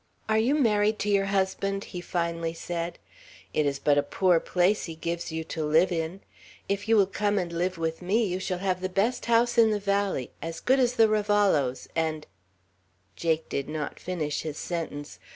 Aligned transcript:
"Are 0.27 0.39
you 0.39 0.55
married 0.55 0.97
to 1.01 1.09
your 1.09 1.25
husband?" 1.27 1.83
he 1.83 2.01
finally 2.01 2.55
said. 2.55 2.97
"It 3.53 3.67
is 3.67 3.77
but 3.77 3.99
a 3.99 4.01
poor 4.01 4.39
place 4.39 4.85
he 4.85 4.95
gives 4.95 5.31
you 5.31 5.43
to 5.43 5.63
live 5.63 5.91
in. 5.91 6.21
If 6.67 6.87
you 6.89 6.95
will 6.97 7.05
come 7.05 7.37
and 7.37 7.53
live 7.53 7.77
with 7.77 8.01
me, 8.01 8.25
you 8.25 8.39
shall 8.39 8.57
have 8.57 8.81
the 8.81 8.89
best 8.89 9.27
house 9.27 9.59
in 9.59 9.69
the 9.69 9.79
valley, 9.79 10.31
as 10.41 10.59
good 10.59 10.79
as 10.79 10.93
the 10.95 11.07
Ravallos'; 11.07 11.87
and" 11.95 12.25
Jake 13.15 13.47
did 13.47 13.69
not 13.69 13.99
finish 13.99 14.41
his 14.41 14.57
sentence. 14.57 15.19